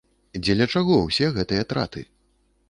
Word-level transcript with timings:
Дзеля 0.45 0.67
чаго 0.75 0.97
ўсе 1.03 1.29
гэтыя 1.37 1.69
траты? 1.75 2.05